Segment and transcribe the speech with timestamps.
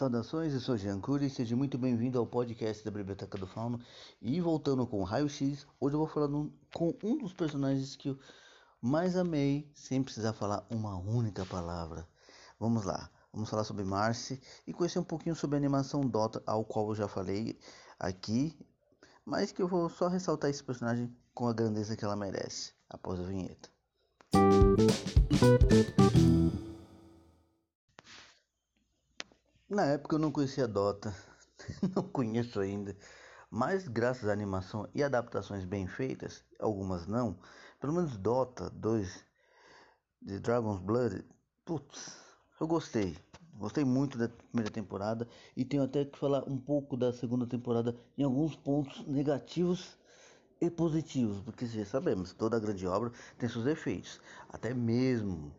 [0.00, 3.78] Saudações, eu sou Jean Cury, seja muito bem-vindo ao podcast da Biblioteca do Fauno.
[4.22, 6.26] E voltando com Raio X, hoje eu vou falar
[6.72, 8.18] com um dos personagens que eu
[8.80, 12.08] mais amei, sem precisar falar uma única palavra.
[12.58, 16.64] Vamos lá, vamos falar sobre Marcy e conhecer um pouquinho sobre a animação Dota, ao
[16.64, 17.60] qual eu já falei
[17.98, 18.58] aqui,
[19.22, 23.20] mas que eu vou só ressaltar esse personagem com a grandeza que ela merece, após
[23.20, 23.68] a vinheta.
[29.70, 31.14] Na época eu não conhecia Dota,
[31.94, 32.96] não conheço ainda,
[33.48, 37.38] mas graças à animação e adaptações bem feitas, algumas não,
[37.78, 39.24] pelo menos Dota 2
[40.22, 41.24] de Dragon's Blood,
[41.64, 42.16] putz,
[42.60, 43.16] eu gostei.
[43.54, 47.96] Gostei muito da primeira temporada e tenho até que falar um pouco da segunda temporada
[48.18, 49.96] em alguns pontos negativos
[50.60, 55.54] e positivos, porque já sabemos, toda grande obra tem seus defeitos, até mesmo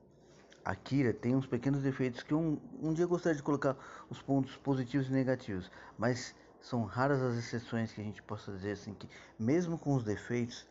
[0.64, 3.76] Akira tem uns pequenos defeitos que um, um dia gostaria de colocar
[4.10, 8.74] os pontos positivos e negativos, mas são raras as exceções que a gente possa dizer
[8.74, 9.10] assim que
[9.40, 10.68] mesmo com os defeitos,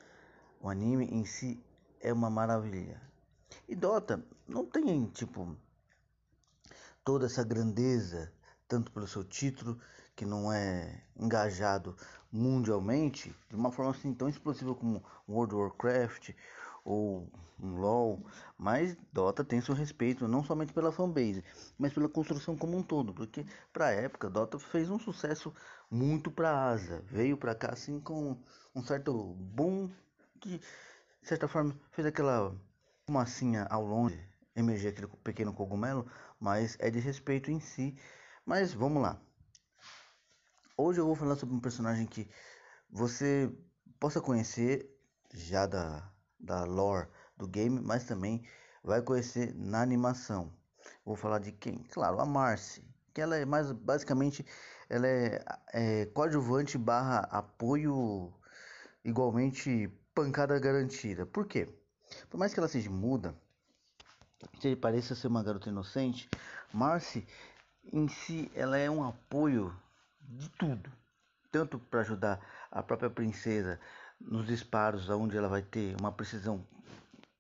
[0.61, 1.61] o anime em si
[2.01, 3.01] é uma maravilha.
[3.69, 5.57] E Dota não tem tipo
[7.05, 8.33] toda essa grandeza,
[8.69, 9.81] tanto pelo seu título,
[10.15, 11.97] que não é engajado
[12.31, 16.31] mundialmente, de uma forma assim tão explosiva como World of Warcraft
[16.85, 18.25] ou um LoL,
[18.57, 21.45] mas Dota tem seu respeito não somente pela fanbase,
[21.79, 25.55] mas pela construção como um todo, porque para época Dota fez um sucesso
[25.91, 28.37] muito para asa, veio para cá assim com
[28.75, 29.91] um certo boom
[30.41, 32.57] que de certa forma fez aquela
[33.07, 36.07] fumacinha ao longe emergir aquele pequeno cogumelo,
[36.39, 37.97] mas é de respeito em si.
[38.45, 39.21] Mas vamos lá.
[40.77, 42.29] Hoje eu vou falar sobre um personagem que
[42.89, 43.53] você
[43.99, 44.89] possa conhecer
[45.33, 46.11] já da
[46.41, 48.43] da lore do game, mas também
[48.83, 50.53] vai conhecer na animação.
[51.05, 51.85] Vou falar de quem?
[51.91, 54.45] Claro, a Marcy, que ela é mais basicamente
[54.89, 58.33] ela é, é coadjuvante barra apoio
[59.05, 61.25] igualmente pancada garantida.
[61.25, 61.69] Por quê?
[62.29, 63.35] Por mais que ela seja muda,
[64.61, 66.29] se pareça ser uma garota inocente,
[66.73, 67.27] Marcy
[67.93, 69.75] em si ela é um apoio
[70.21, 70.91] de tudo,
[71.51, 73.81] tanto para ajudar a própria princesa
[74.21, 76.67] nos disparos, onde ela vai ter uma precisão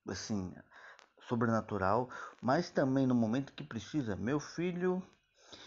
[0.08, 0.52] assim
[1.28, 2.08] sobrenatural,
[2.42, 5.02] mas também no momento que precisa, meu filho,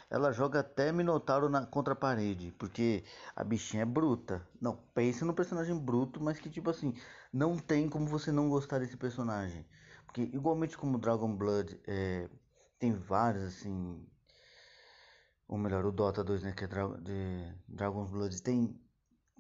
[0.09, 3.03] ela joga até Minotauro na contra parede, porque
[3.35, 4.45] a bichinha é bruta.
[4.59, 6.93] Não, pense no personagem bruto, mas que tipo assim,
[7.31, 9.65] não tem como você não gostar desse personagem.
[10.05, 12.29] Porque igualmente como Dragon Blood é,
[12.77, 14.05] tem vários assim,
[15.47, 18.79] ou melhor, o Dota 2, né, que é de Dragon Blood tem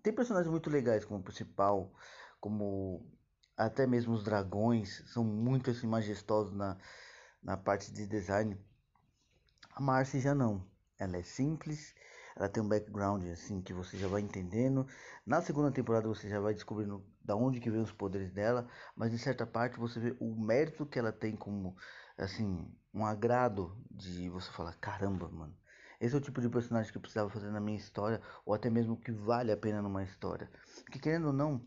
[0.03, 1.91] tem personagens muito legais como o principal,
[2.39, 3.09] como
[3.57, 6.77] até mesmo os dragões, são muito assim majestosos na,
[7.41, 8.59] na parte de design.
[9.71, 10.67] A Marcy já não.
[10.99, 11.95] Ela é simples,
[12.35, 14.85] ela tem um background assim que você já vai entendendo.
[15.25, 19.13] Na segunda temporada você já vai descobrindo da onde que vem os poderes dela, mas
[19.13, 21.75] em certa parte você vê o mérito que ela tem como
[22.17, 25.55] assim, um agrado de você falar, caramba, mano.
[26.03, 28.69] Esse é o tipo de personagem que eu precisava fazer na minha história, ou até
[28.69, 30.51] mesmo que vale a pena numa história.
[30.83, 31.63] Porque querendo ou não,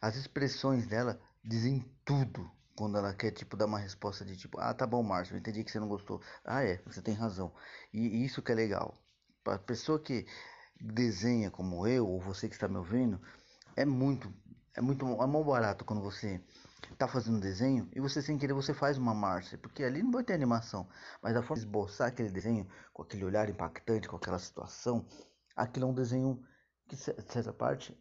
[0.00, 4.72] as expressões dela dizem tudo quando ela quer tipo dar uma resposta de tipo, ah,
[4.72, 6.22] tá bom, Márcio, eu entendi que você não gostou.
[6.42, 7.52] Ah, é, você tem razão.
[7.92, 8.98] E, e isso que é legal.
[9.44, 10.26] Para pessoa que
[10.80, 13.20] desenha como eu ou você que está me ouvindo,
[13.76, 14.32] é muito
[14.74, 16.42] é muito é muito barato quando você
[16.96, 20.24] tá fazendo desenho e você sem querer você faz uma marcha, porque ali não vai
[20.24, 20.88] ter animação,
[21.22, 25.06] mas a forma de esboçar aquele desenho com aquele olhar impactante, com aquela situação,
[25.56, 26.42] aquilo é um desenho
[26.88, 27.96] que certa parte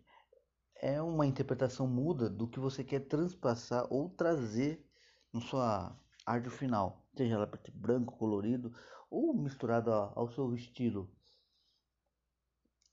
[0.75, 4.85] é uma interpretação muda do que você quer transpassar ou trazer
[5.31, 8.73] na sua arte final, seja ela branco, colorido
[9.09, 11.09] ou misturado ao seu estilo.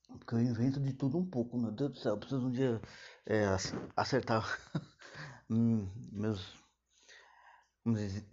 [0.07, 2.81] Porque eu invento de tudo um pouco, meu Deus do céu, eu preciso um dia
[3.25, 3.45] é,
[3.95, 4.45] acertar
[5.51, 6.55] meus.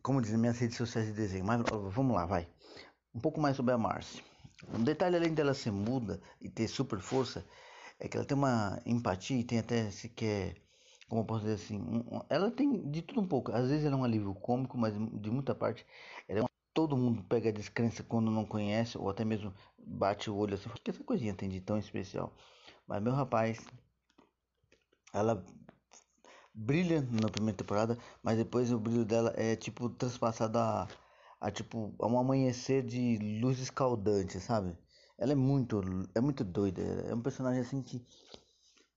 [0.03, 1.45] Como dizem minhas redes sociais de desenho.
[1.45, 2.49] Mas vamos lá, vai.
[3.15, 4.23] Um pouco mais sobre a Marcy.
[4.75, 7.45] Um detalhe além dela ser muda e ter super força
[7.99, 10.57] é que ela tem uma empatia e tem até se quer,
[11.09, 13.53] como eu posso dizer assim, um, ela tem de tudo um pouco.
[13.53, 15.87] Às vezes ela é um alívio cômico, mas de muita parte
[16.29, 20.31] ela é uma, todo mundo pega a descrença quando não conhece ou até mesmo bate
[20.31, 22.33] o olho assim, que essa coisinha tem de tão especial.
[22.87, 23.65] Mas meu rapaz,
[25.13, 25.45] ela
[26.59, 30.89] brilha na primeira temporada, mas depois o brilho dela é tipo transpassado a,
[31.41, 34.77] a tipo a um amanhecer de luz escaldante, sabe?
[35.17, 35.81] Ela é muito
[36.15, 38.05] é muito doida, é um personagem assim que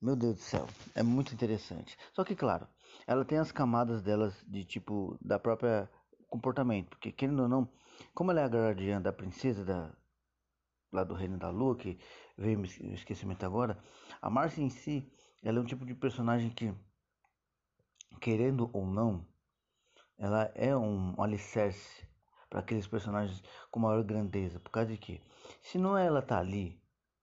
[0.01, 1.95] meu Deus do céu, é muito interessante.
[2.13, 2.67] Só que claro,
[3.05, 5.89] ela tem as camadas delas de tipo da própria
[6.29, 7.69] comportamento, porque querendo ou não,
[8.13, 9.91] como ela é a guardiã da princesa da
[10.91, 11.97] lá do Reino da Lua, que
[12.37, 13.77] veio me esquecimento agora,
[14.21, 15.09] a Marcia em si,
[15.41, 16.73] ela é um tipo de personagem que,
[18.19, 19.25] querendo ou não,
[20.17, 22.07] ela é um, alicerce
[22.49, 23.41] para aqueles personagens
[23.71, 24.59] com maior grandeza.
[24.59, 25.21] Por causa de que,
[25.61, 26.79] se não é ela tá ali,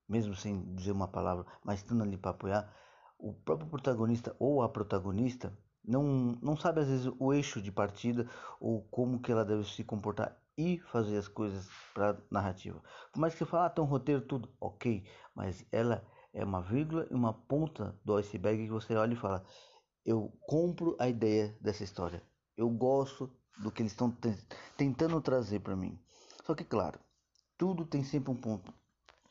[0.08, 2.74] mesmo sem dizer uma palavra, mas estando ali para apoiar,
[3.18, 8.28] o próprio protagonista ou a protagonista não, não sabe às vezes o eixo de partida
[8.60, 12.82] ou como que ela deve se comportar e fazer as coisas para narrativa.
[13.12, 17.06] Por mais que fale, ah, tem um roteiro tudo, ok, mas ela é uma vírgula
[17.10, 19.44] e uma ponta do iceberg que você olha e fala,
[20.08, 22.22] eu compro a ideia dessa história,
[22.56, 24.10] eu gosto do que eles estão
[24.74, 25.98] tentando trazer para mim.
[26.46, 26.98] Só que claro,
[27.58, 28.72] tudo tem sempre um ponto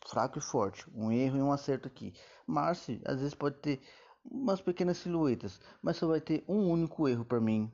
[0.08, 2.14] fraco e forte, um erro e um acerto aqui.
[2.46, 3.82] Marcy às vezes pode ter
[4.24, 7.72] umas pequenas silhuetas, mas só vai ter um único erro para mim,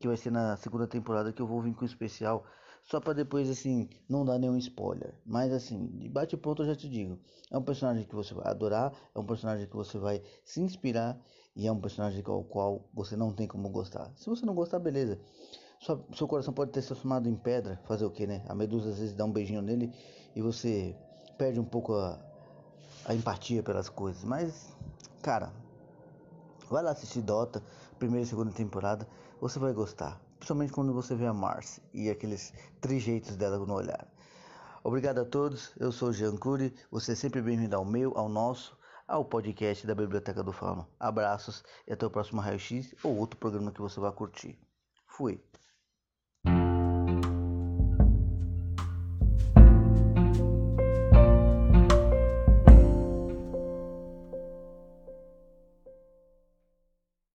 [0.00, 2.46] que vai ser na segunda temporada que eu vou vir com um especial,
[2.86, 5.14] só para depois assim não dar nenhum spoiler.
[5.24, 7.18] Mas assim, de bate ponto eu já te digo,
[7.50, 11.20] é um personagem que você vai adorar, é um personagem que você vai se inspirar
[11.54, 14.12] e é um personagem com o qual você não tem como gostar.
[14.16, 15.18] Se você não gostar, beleza.
[15.80, 18.44] Sua, seu coração pode ter se transformado em pedra, fazer o que, né?
[18.48, 19.92] A medusa às vezes dá um beijinho nele
[20.34, 20.94] e você
[21.36, 22.18] perde um pouco a,
[23.04, 24.24] a empatia pelas coisas.
[24.24, 24.74] Mas,
[25.22, 25.52] cara,
[26.70, 27.62] vai lá assistir Dota,
[27.98, 29.06] primeira e segunda temporada,
[29.40, 30.25] você vai gostar.
[30.38, 34.06] Principalmente quando você vê a Mars e aqueles trejeitos dela no olhar.
[34.84, 38.28] Obrigado a todos, eu sou o Jean Cury, você é sempre bem-vindo ao meu, ao
[38.28, 38.78] nosso,
[39.08, 40.88] ao podcast da Biblioteca do Fama.
[41.00, 44.58] Abraços e até o próximo Raio X ou outro programa que você vai curtir.
[45.06, 45.42] Fui.